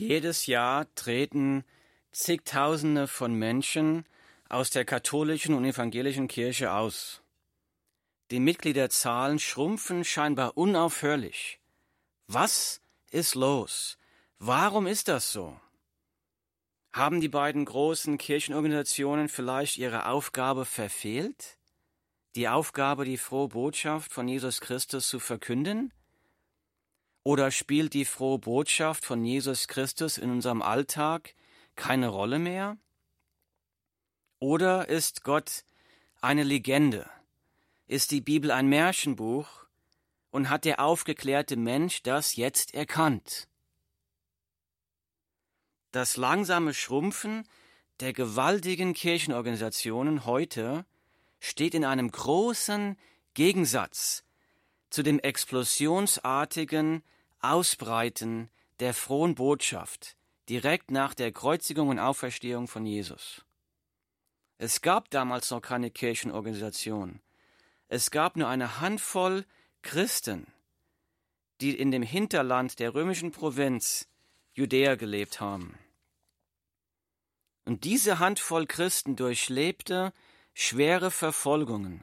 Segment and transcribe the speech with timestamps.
[0.00, 1.64] Jedes Jahr treten
[2.12, 4.06] zigtausende von Menschen
[4.48, 7.20] aus der katholischen und evangelischen Kirche aus.
[8.30, 11.58] Die Mitgliederzahlen schrumpfen scheinbar unaufhörlich.
[12.28, 12.80] Was
[13.10, 13.98] ist los?
[14.38, 15.58] Warum ist das so?
[16.92, 21.58] Haben die beiden großen Kirchenorganisationen vielleicht ihre Aufgabe verfehlt?
[22.36, 25.92] Die Aufgabe, die frohe Botschaft von Jesus Christus zu verkünden?
[27.28, 31.34] Oder spielt die frohe Botschaft von Jesus Christus in unserem Alltag
[31.76, 32.78] keine Rolle mehr?
[34.38, 35.66] Oder ist Gott
[36.22, 37.10] eine Legende?
[37.86, 39.46] Ist die Bibel ein Märchenbuch
[40.30, 43.46] und hat der aufgeklärte Mensch das jetzt erkannt?
[45.90, 47.46] Das langsame Schrumpfen
[48.00, 50.86] der gewaltigen Kirchenorganisationen heute
[51.40, 52.96] steht in einem großen
[53.34, 54.24] Gegensatz
[54.88, 57.02] zu dem explosionsartigen
[57.40, 60.16] Ausbreiten der frohen Botschaft
[60.48, 63.44] direkt nach der Kreuzigung und Auferstehung von Jesus.
[64.56, 67.20] Es gab damals noch keine Kirchenorganisation.
[67.88, 69.44] Es gab nur eine Handvoll
[69.82, 70.52] Christen,
[71.60, 74.08] die in dem Hinterland der römischen Provinz
[74.52, 75.78] Judäa gelebt haben.
[77.64, 80.12] Und diese Handvoll Christen durchlebte
[80.54, 82.02] schwere Verfolgungen,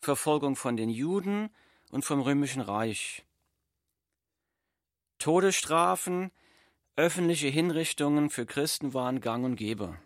[0.00, 1.50] Verfolgung von den Juden
[1.90, 3.26] und vom römischen Reich.
[5.18, 6.30] Todesstrafen,
[6.96, 9.98] öffentliche Hinrichtungen für Christen waren gang und gäbe.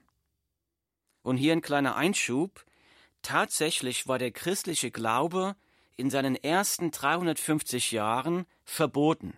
[1.23, 2.65] Und hier ein kleiner Einschub.
[3.23, 5.57] Tatsächlich war der christliche Glaube
[5.97, 9.37] in seinen ersten 350 Jahren verboten.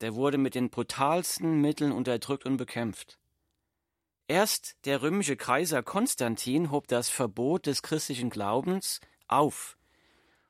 [0.00, 3.18] Der wurde mit den brutalsten Mitteln unterdrückt und bekämpft.
[4.28, 9.76] Erst der römische Kaiser Konstantin hob das Verbot des christlichen Glaubens auf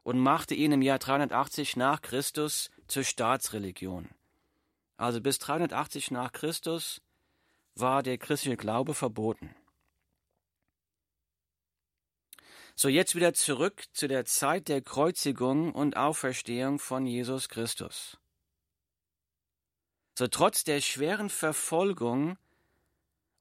[0.03, 4.09] und machte ihn im Jahr 380 nach Christus zur Staatsreligion.
[4.97, 7.01] Also bis 380 nach Christus
[7.75, 9.55] war der christliche Glaube verboten.
[12.75, 18.19] So jetzt wieder zurück zu der Zeit der Kreuzigung und Auferstehung von Jesus Christus.
[20.17, 22.39] So trotz der schweren Verfolgung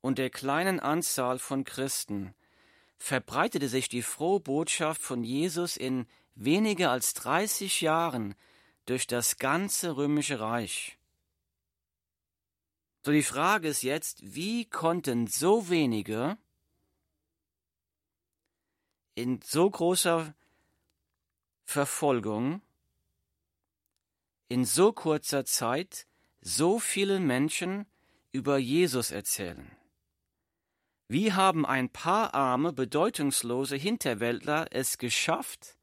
[0.01, 2.35] und der kleinen Anzahl von Christen
[2.97, 8.35] verbreitete sich die frohe Botschaft von Jesus in weniger als 30 Jahren
[8.87, 10.97] durch das ganze römische Reich.
[13.05, 16.37] So die Frage ist jetzt, wie konnten so wenige
[19.15, 20.33] in so großer
[21.63, 22.61] Verfolgung
[24.49, 26.07] in so kurzer Zeit
[26.41, 27.85] so vielen Menschen
[28.31, 29.69] über Jesus erzählen?
[31.09, 35.76] Wie haben ein paar arme, bedeutungslose Hinterwäldler es geschafft,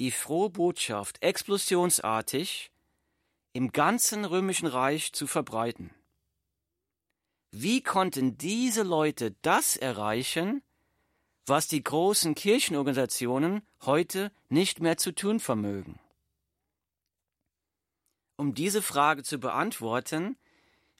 [0.00, 2.72] die frohe Botschaft explosionsartig
[3.52, 5.94] im ganzen römischen Reich zu verbreiten?
[7.50, 10.62] Wie konnten diese Leute das erreichen,
[11.44, 16.00] was die großen Kirchenorganisationen heute nicht mehr zu tun vermögen?
[18.36, 20.38] Um diese Frage zu beantworten,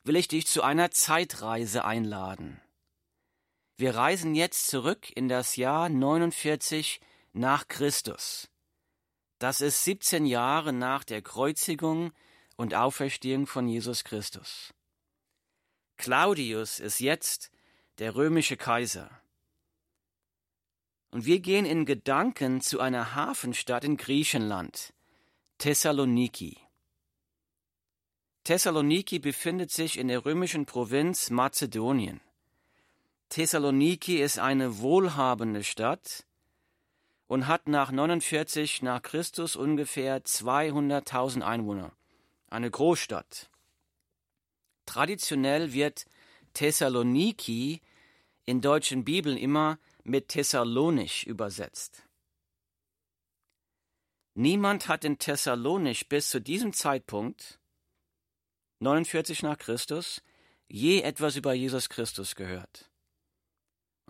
[0.04, 2.60] will ich dich zu einer Zeitreise einladen.
[3.78, 7.00] Wir reisen jetzt zurück in das Jahr 49
[7.32, 8.50] nach Christus.
[9.40, 12.12] Das ist 17 Jahre nach der Kreuzigung
[12.56, 14.74] und Auferstehung von Jesus Christus.
[15.96, 17.50] Claudius ist jetzt
[18.00, 19.10] der römische Kaiser.
[21.10, 24.92] Und wir gehen in Gedanken zu einer Hafenstadt in Griechenland,
[25.56, 26.58] Thessaloniki.
[28.44, 32.20] Thessaloniki befindet sich in der römischen Provinz Mazedonien.
[33.30, 36.26] Thessaloniki ist eine wohlhabende Stadt
[37.30, 41.92] und hat nach 49 nach Christus ungefähr 200.000 Einwohner.
[42.48, 43.48] Eine Großstadt.
[44.84, 46.06] Traditionell wird
[46.54, 47.82] Thessaloniki
[48.46, 52.02] in deutschen Bibeln immer mit Thessalonisch übersetzt.
[54.34, 57.60] Niemand hat in Thessalonisch bis zu diesem Zeitpunkt,
[58.80, 60.20] 49 nach Christus,
[60.66, 62.90] je etwas über Jesus Christus gehört.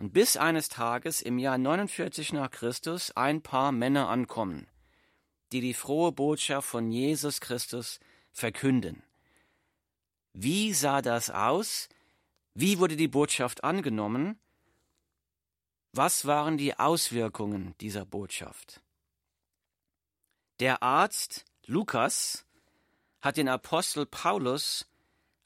[0.01, 4.65] Und bis eines Tages im Jahr 49 nach Christus ein paar Männer ankommen,
[5.51, 7.99] die die frohe Botschaft von Jesus Christus
[8.31, 9.03] verkünden.
[10.33, 11.87] Wie sah das aus?
[12.55, 14.39] Wie wurde die Botschaft angenommen?
[15.93, 18.81] Was waren die Auswirkungen dieser Botschaft?
[20.61, 22.47] Der Arzt Lukas
[23.21, 24.87] hat den Apostel Paulus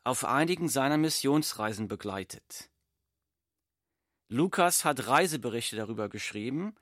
[0.06, 2.70] auf einigen seiner Missionsreisen begleitet.
[4.28, 6.76] Lukas hat Reiseberichte darüber geschrieben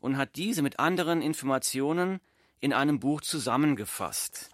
[0.00, 2.20] und hat diese mit anderen Informationen
[2.60, 4.50] in einem Buch zusammengefasst.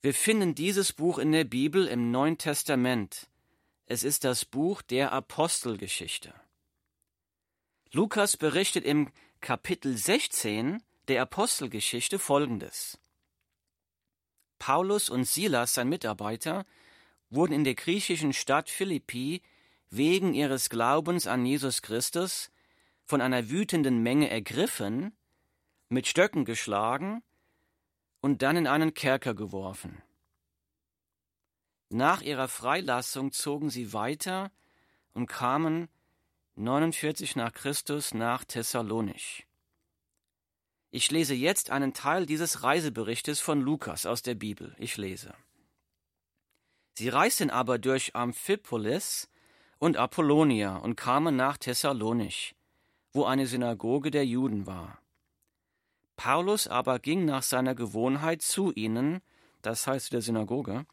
[0.00, 3.28] Wir finden dieses Buch in der Bibel im Neuen Testament.
[3.86, 6.34] Es ist das Buch der Apostelgeschichte.
[7.92, 9.10] Lukas berichtet im
[9.40, 12.98] Kapitel 16 der Apostelgeschichte folgendes.
[14.58, 16.64] Paulus und Silas, sein Mitarbeiter,
[17.28, 19.42] wurden in der griechischen Stadt Philippi
[19.92, 22.50] wegen ihres Glaubens an Jesus Christus
[23.04, 25.12] von einer wütenden Menge ergriffen,
[25.90, 27.22] mit Stöcken geschlagen
[28.22, 30.02] und dann in einen Kerker geworfen.
[31.90, 34.50] Nach ihrer Freilassung zogen sie weiter
[35.12, 35.90] und kamen
[36.54, 39.46] 49 nach Christus nach Thessalonich.
[40.90, 44.74] Ich lese jetzt einen Teil dieses Reiseberichtes von Lukas aus der Bibel.
[44.78, 45.34] Ich lese.
[46.94, 49.28] Sie reisten aber durch Amphipolis
[49.82, 52.54] und Apollonia und kamen nach Thessalonich,
[53.12, 55.02] wo eine Synagoge der Juden war.
[56.14, 59.22] Paulus aber ging nach seiner Gewohnheit zu ihnen,
[59.60, 60.86] das heißt der Synagoge,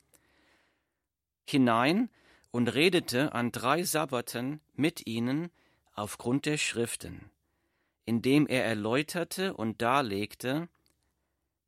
[1.47, 2.09] hinein
[2.49, 5.51] und redete an drei Sabbaten mit ihnen
[5.93, 7.29] aufgrund der Schriften,
[8.05, 10.67] indem er erläuterte und darlegte,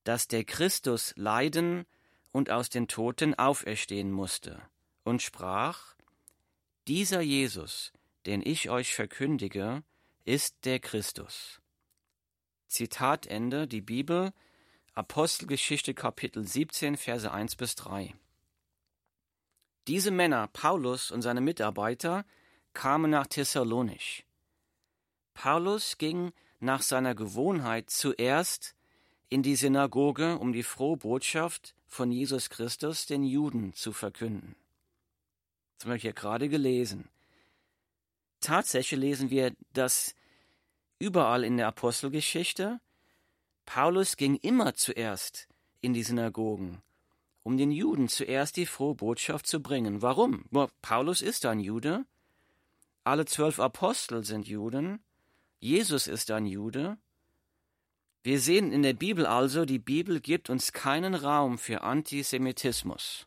[0.05, 1.85] dass der Christus leiden
[2.31, 4.59] und aus den Toten auferstehen musste,
[5.03, 5.93] und sprach,
[6.91, 7.93] Dieser Jesus,
[8.25, 9.81] den ich euch verkündige,
[10.25, 11.61] ist der Christus.
[12.67, 14.33] Zitat Ende, die Bibel,
[14.93, 18.13] Apostelgeschichte Kapitel 17, Verse 1 bis 3.
[19.87, 22.25] Diese Männer, Paulus und seine Mitarbeiter,
[22.73, 24.25] kamen nach Thessalonich.
[25.33, 28.75] Paulus ging nach seiner Gewohnheit zuerst
[29.29, 34.57] in die Synagoge, um die frohe Botschaft von Jesus Christus den Juden zu verkünden.
[35.81, 37.09] Das haben wir hier gerade gelesen.
[38.39, 40.13] Tatsächlich lesen wir, dass
[40.99, 42.79] überall in der Apostelgeschichte
[43.65, 45.47] Paulus ging immer zuerst
[45.81, 46.83] in die Synagogen,
[47.41, 50.03] um den Juden zuerst die frohe Botschaft zu bringen.
[50.03, 50.45] Warum?
[50.83, 52.05] Paulus ist ein Jude,
[53.03, 55.03] alle zwölf Apostel sind Juden,
[55.57, 56.99] Jesus ist ein Jude.
[58.21, 63.25] Wir sehen in der Bibel also, die Bibel gibt uns keinen Raum für Antisemitismus.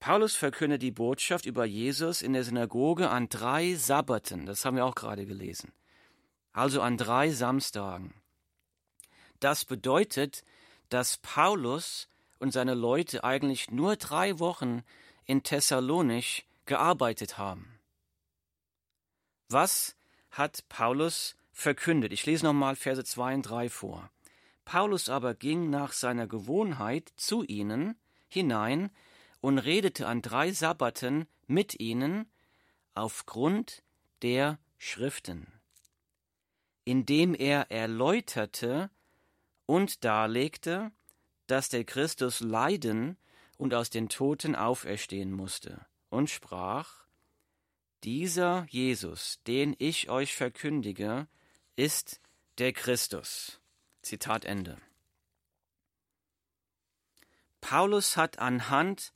[0.00, 4.86] Paulus verkündet die Botschaft über Jesus in der Synagoge an drei Sabbaten, das haben wir
[4.86, 5.72] auch gerade gelesen,
[6.52, 8.14] also an drei Samstagen.
[9.40, 10.42] Das bedeutet,
[10.88, 12.08] dass Paulus
[12.38, 14.82] und seine Leute eigentlich nur drei Wochen
[15.26, 17.78] in Thessalonich gearbeitet haben.
[19.50, 19.96] Was
[20.30, 22.12] hat Paulus verkündet?
[22.12, 24.10] Ich lese nochmal Verse 2 und 3 vor.
[24.64, 27.96] Paulus aber ging nach seiner Gewohnheit zu ihnen
[28.28, 28.90] hinein
[29.40, 32.30] und redete an drei Sabbaten mit ihnen
[32.94, 33.82] aufgrund
[34.22, 35.60] der Schriften,
[36.84, 38.90] indem er erläuterte
[39.66, 40.92] und darlegte,
[41.46, 43.16] dass der Christus leiden
[43.56, 47.06] und aus den Toten auferstehen musste, und sprach,
[48.04, 51.28] dieser Jesus, den ich euch verkündige,
[51.76, 52.20] ist
[52.58, 53.60] der Christus.
[54.02, 54.78] Zitat Ende.
[57.60, 59.12] Paulus hat anhand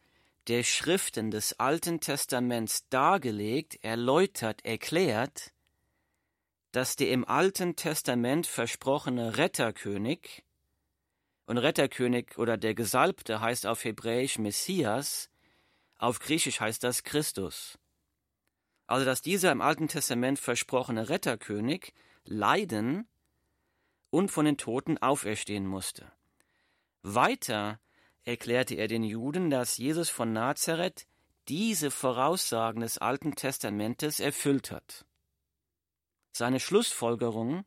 [0.48, 5.52] der Schriften des Alten Testaments dargelegt, erläutert, erklärt,
[6.72, 10.44] dass der im Alten Testament versprochene Retterkönig
[11.46, 15.30] und Retterkönig oder der Gesalbte heißt auf Hebräisch Messias,
[15.98, 17.78] auf Griechisch heißt das Christus
[18.86, 23.08] also dass dieser im Alten Testament versprochene Retterkönig leiden
[24.10, 26.12] und von den Toten auferstehen musste.
[27.02, 27.80] Weiter
[28.24, 31.06] erklärte er den Juden, dass Jesus von Nazareth
[31.48, 35.04] diese Voraussagen des Alten Testamentes erfüllt hat.
[36.32, 37.64] Seine Schlussfolgerung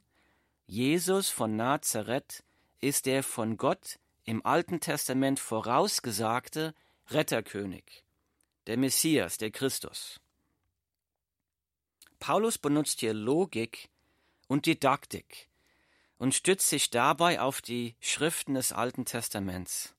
[0.66, 2.44] Jesus von Nazareth
[2.82, 6.76] ist der von Gott im Alten Testament vorausgesagte
[7.10, 8.04] Retterkönig,
[8.68, 10.20] der Messias, der Christus.
[12.20, 13.90] Paulus benutzt hier Logik
[14.48, 15.48] und Didaktik
[16.18, 19.94] und stützt sich dabei auf die Schriften des Alten Testaments.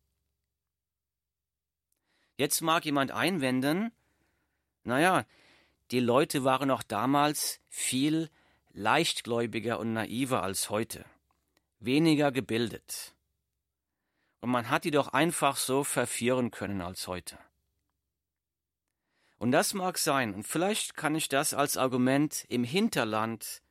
[2.38, 3.90] Jetzt mag jemand einwenden,
[4.84, 5.26] naja,
[5.90, 8.30] die Leute waren auch damals viel
[8.72, 11.04] leichtgläubiger und naiver als heute,
[11.80, 13.12] weniger gebildet.
[14.40, 17.36] Und man hat die doch einfach so verführen können als heute.
[19.38, 23.62] Und das mag sein, und vielleicht kann ich das als Argument im Hinterland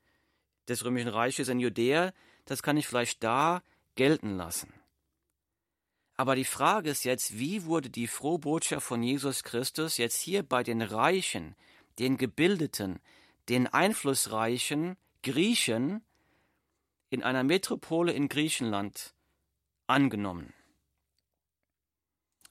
[0.68, 2.12] des Römischen Reiches in Judäa,
[2.44, 3.64] das kann ich vielleicht da
[3.96, 4.77] gelten lassen.
[6.18, 10.42] Aber die Frage ist jetzt, wie wurde die frohe Botschaft von Jesus Christus jetzt hier
[10.42, 11.56] bei den Reichen,
[12.00, 13.00] den Gebildeten,
[13.50, 16.04] den einflussreichen Griechen
[17.12, 19.14] in einer Metropole in Griechenland
[19.86, 20.54] angenommen?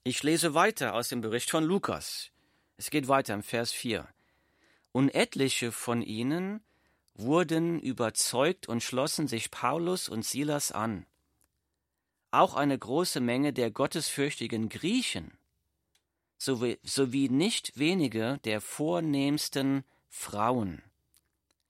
[0.04, 2.30] Ich lese weiter aus dem Bericht von Lukas.
[2.76, 4.06] Es geht weiter im Vers 4.
[4.92, 6.62] Und etliche von ihnen
[7.14, 11.04] wurden überzeugt und schlossen sich Paulus und Silas an.
[12.30, 15.38] Auch eine große Menge der gottesfürchtigen Griechen
[16.38, 20.82] sowie, sowie nicht wenige der vornehmsten Frauen.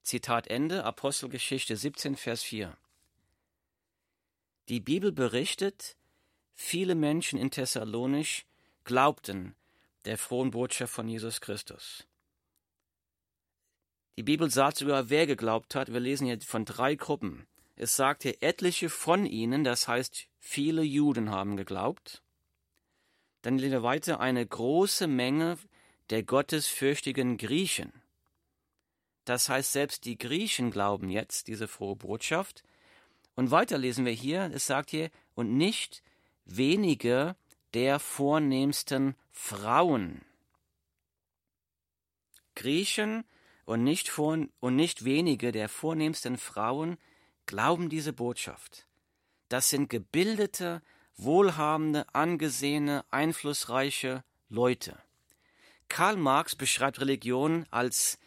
[0.03, 2.75] Zitat Ende, Apostelgeschichte 17, Vers 4.
[4.69, 5.95] Die Bibel berichtet,
[6.55, 8.45] viele Menschen in Thessalonich
[8.83, 9.55] glaubten
[10.05, 12.05] der frohen Botschaft von Jesus Christus.
[14.17, 15.93] Die Bibel sagt sogar, wer geglaubt hat.
[15.93, 17.45] Wir lesen hier von drei Gruppen.
[17.79, 22.23] Es sagt hier, etliche von ihnen, das heißt, viele Juden haben geglaubt.
[23.43, 25.59] Dann lesen wir weiter, eine große Menge
[26.09, 27.93] der gottesfürchtigen Griechen.
[29.25, 32.63] Das heißt, selbst die Griechen glauben jetzt diese frohe Botschaft.
[33.35, 36.01] Und weiter lesen wir hier, es sagt hier, und nicht
[36.45, 37.35] wenige
[37.75, 40.21] der vornehmsten Frauen.
[42.55, 43.23] Griechen
[43.65, 46.97] und nicht, vor, und nicht wenige der vornehmsten Frauen
[47.47, 48.85] glauben diese Botschaft.
[49.49, 50.81] Das sind gebildete,
[51.15, 54.97] wohlhabende, angesehene, einflussreiche Leute.
[55.89, 58.19] Karl Marx beschreibt Religion als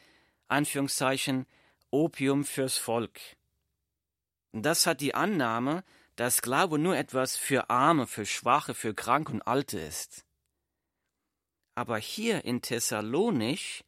[0.49, 1.47] Anführungszeichen
[1.91, 3.21] Opium fürs Volk.
[4.53, 5.85] Das hat die Annahme,
[6.17, 10.25] dass Glaube nur etwas für Arme, für Schwache, für Kranke und Alte ist.
[11.75, 13.85] Aber hier in Thessalonich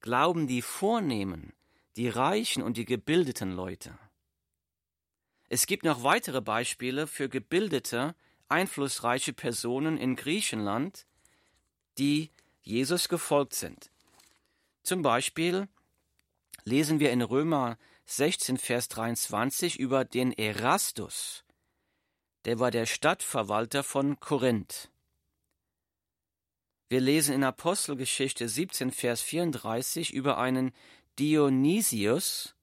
[0.00, 1.52] glauben die Vornehmen,
[1.96, 3.98] die Reichen und die gebildeten Leute.
[5.52, 8.14] Es gibt noch weitere Beispiele für gebildete,
[8.48, 11.04] einflussreiche Personen in Griechenland,
[11.98, 12.30] die
[12.62, 13.90] Jesus gefolgt sind.
[14.82, 15.68] Zum Beispiel
[16.64, 21.44] lesen wir in Römer 16, Vers 23 über den Erastus.
[22.46, 24.90] Der war der Stadtverwalter von Korinth.
[26.88, 30.72] Wir lesen in Apostelgeschichte 17, Vers 34 über einen
[31.18, 32.54] Dionysius,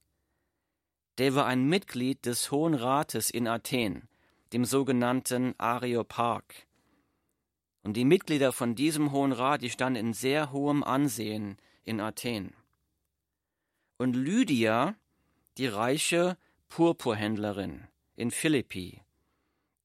[1.20, 4.08] der war ein Mitglied des Hohen Rates in Athen,
[4.54, 6.44] dem sogenannten Areopag.
[7.84, 12.54] Und die Mitglieder von diesem Hohen Rat, die standen in sehr hohem Ansehen in Athen.
[13.98, 14.96] Und Lydia,
[15.58, 16.38] die reiche
[16.70, 19.02] Purpurhändlerin in Philippi,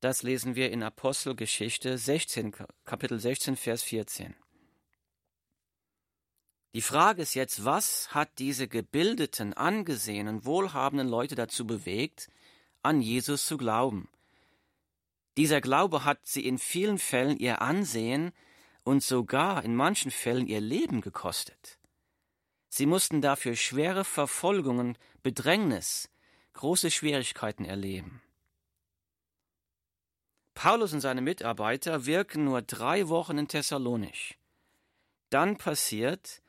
[0.01, 4.37] das lesen wir in Apostelgeschichte 16, Kapitel 16, Vers 14.
[6.75, 12.29] Die Frage ist jetzt, was hat diese gebildeten, angesehenen, wohlhabenden Leute dazu bewegt,
[12.83, 14.09] an Jesus zu glauben?
[15.37, 18.33] Dieser Glaube hat sie in vielen Fällen ihr Ansehen
[18.83, 21.79] und sogar in manchen Fällen ihr Leben gekostet.
[22.69, 26.11] Sie mussten dafür schwere Verfolgungen, Bedrängnis,
[26.55, 28.21] große Schwierigkeiten erleben.
[30.55, 34.39] Paulus und seine Mitarbeiter wirken nur drei Wochen in Thessalonich.
[35.31, 36.43] Dann passiert,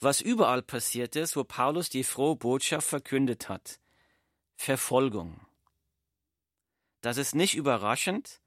[0.00, 3.80] was überall passiert ist, wo Paulus die frohe Botschaft verkündet hat.
[4.56, 5.40] Verfolgung.
[7.00, 8.40] Das ist nicht überraschend,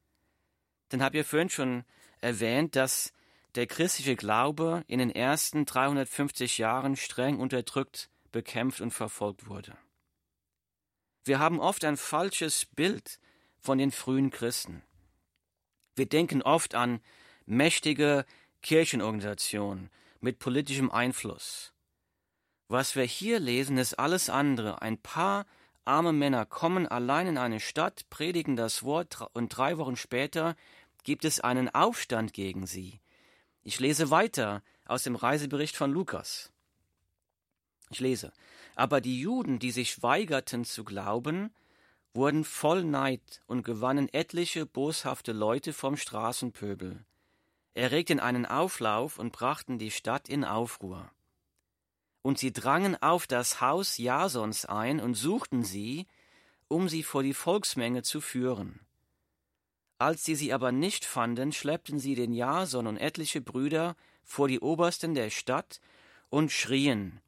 [0.92, 1.84] denn habe ich vorhin schon
[2.20, 3.14] erwähnt, dass
[3.56, 9.78] der christliche Glaube in den ersten 350 Jahren streng unterdrückt, bekämpft und verfolgt wurde.
[11.24, 13.20] Wir haben oft ein falsches Bild
[13.60, 14.84] von den frühen Christen.
[15.96, 17.02] Wir denken oft an
[17.46, 18.26] mächtige
[18.62, 19.90] Kirchenorganisationen
[20.22, 21.74] mit politischem Einfluss.
[22.68, 24.82] Was wir hier lesen, ist alles andere.
[24.82, 25.46] Ein paar
[25.84, 30.56] arme Männer kommen allein in eine Stadt, predigen das Wort und drei Wochen später
[31.04, 33.02] gibt es einen Aufstand gegen sie.
[33.64, 36.52] Ich lese weiter aus dem Reisebericht von Lukas.
[37.90, 38.32] Ich lese.
[38.76, 41.54] Aber die Juden, die sich weigerten zu glauben,
[42.14, 47.06] wurden voll Neid und gewannen etliche boshafte Leute vom Straßenpöbel,
[47.74, 51.12] erregten einen Auflauf und brachten die Stadt in Aufruhr.
[52.22, 56.08] Und sie drangen auf das Haus Jasons ein und suchten sie,
[56.68, 58.80] um sie vor die Volksmenge zu führen.
[59.98, 64.60] Als sie sie aber nicht fanden, schleppten sie den Jason und etliche Brüder vor die
[64.60, 65.80] Obersten der Stadt
[66.30, 67.22] und schrien,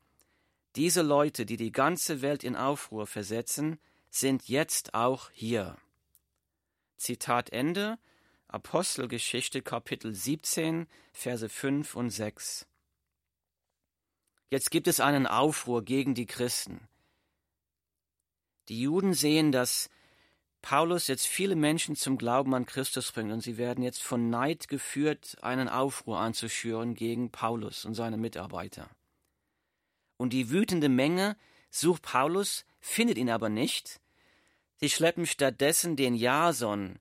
[0.75, 5.77] diese Leute, die die ganze Welt in Aufruhr versetzen, sind jetzt auch hier.
[6.97, 7.99] Zitat Ende,
[8.53, 12.67] Apostelgeschichte Kapitel 17, Verse 5 und 6.
[14.51, 16.87] Jetzt gibt es einen Aufruhr gegen die Christen.
[18.69, 19.89] Die Juden sehen, dass
[20.61, 24.67] Paulus jetzt viele Menschen zum Glauben an Christus bringt und sie werden jetzt von Neid
[24.67, 28.87] geführt, einen Aufruhr anzuschüren gegen Paulus und seine Mitarbeiter.
[30.17, 31.37] Und die wütende Menge
[31.71, 33.99] sucht Paulus, findet ihn aber nicht
[34.83, 36.99] Sie schleppen stattdessen den Jason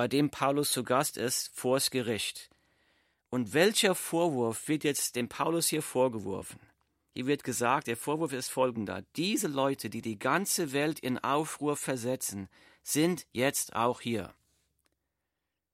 [0.00, 2.48] bei dem Paulus zu Gast ist, vors Gericht.
[3.28, 6.58] Und welcher Vorwurf wird jetzt dem Paulus hier vorgeworfen?
[7.12, 9.04] Hier wird gesagt, der Vorwurf ist folgender.
[9.16, 12.48] Diese Leute, die die ganze Welt in Aufruhr versetzen,
[12.82, 14.32] sind jetzt auch hier.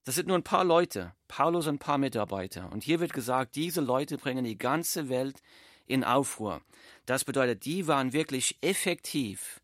[0.03, 2.69] Das sind nur ein paar Leute, Paulus und ein paar Mitarbeiter.
[2.73, 5.41] Und hier wird gesagt, diese Leute bringen die ganze Welt
[5.85, 6.61] in Aufruhr.
[7.05, 9.61] Das bedeutet, die waren wirklich effektiv,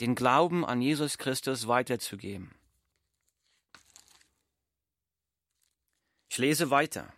[0.00, 2.54] den Glauben an Jesus Christus weiterzugeben.
[6.32, 7.12] Ich lese weiter.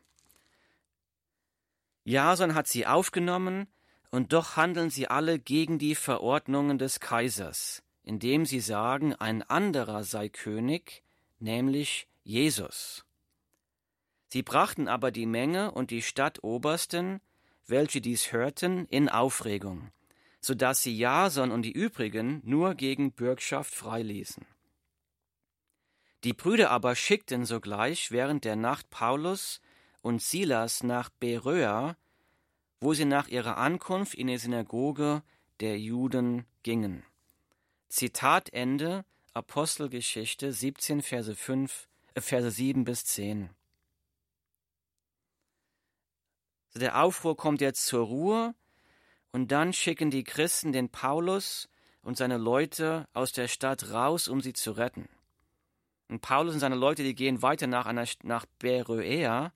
[2.03, 3.69] Jason hat sie aufgenommen,
[4.11, 10.03] und doch handeln sie alle gegen die Verordnungen des Kaisers, indem sie sagen, ein anderer
[10.03, 11.05] sei König,
[11.39, 13.05] nämlich Jesus.
[14.31, 17.21] Sie brachten aber die Menge und die Stadtobersten,
[17.69, 19.93] welche dies hörten, in Aufregung,
[20.41, 24.45] so dass sie Jason und die übrigen nur gegen Bürgschaft freiließen.
[26.25, 29.61] Die Brüder aber schickten sogleich während der Nacht Paulus
[30.01, 31.99] und Silas nach Beröa,
[32.81, 35.23] wo sie nach ihrer Ankunft in die Synagoge
[35.61, 37.05] der Juden gingen.
[37.89, 39.05] Zitat Ende
[39.35, 43.51] Apostelgeschichte 17 Verse 5 äh, Verse 7 bis 10.
[46.69, 48.55] Also der Aufruhr kommt jetzt zur Ruhe
[49.31, 51.69] und dann schicken die Christen den Paulus
[52.03, 55.09] und seine Leute aus der Stadt raus, um sie zu retten.
[56.09, 59.53] Und Paulus und seine Leute, die gehen weiter nach, einer, nach Beröea,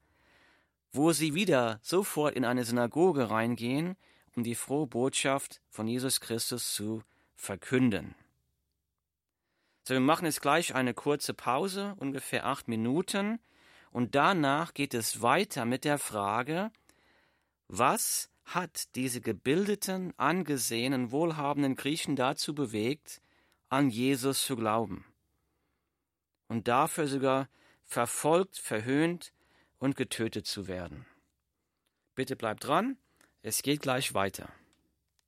[0.93, 3.97] wo sie wieder sofort in eine Synagoge reingehen,
[4.35, 7.03] um die frohe Botschaft von Jesus Christus zu
[7.35, 8.15] verkünden.
[9.87, 13.39] So, wir machen jetzt gleich eine kurze Pause, ungefähr acht Minuten,
[13.91, 16.71] und danach geht es weiter mit der Frage,
[17.69, 23.21] was hat diese gebildeten, angesehenen, wohlhabenden Griechen dazu bewegt,
[23.69, 25.05] an Jesus zu glauben?
[26.49, 27.49] Und dafür sogar
[27.85, 29.33] verfolgt, verhöhnt
[29.79, 31.07] und getötet zu werden.
[32.15, 32.97] Bitte bleibt dran,
[33.43, 34.53] es geht gleich weiter.